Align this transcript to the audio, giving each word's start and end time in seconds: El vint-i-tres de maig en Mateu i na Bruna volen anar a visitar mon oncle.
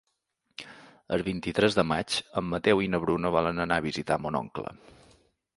El 1.17 1.23
vint-i-tres 1.27 1.77
de 1.81 1.85
maig 1.91 2.17
en 2.41 2.49
Mateu 2.55 2.81
i 2.87 2.89
na 2.95 3.03
Bruna 3.05 3.33
volen 3.39 3.65
anar 3.67 3.81
a 3.83 3.87
visitar 3.91 4.21
mon 4.25 4.41
oncle. 4.45 4.77